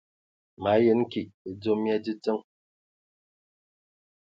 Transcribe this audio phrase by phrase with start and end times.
[0.61, 2.39] Ma yəm kig edzom mia dzədzəŋ.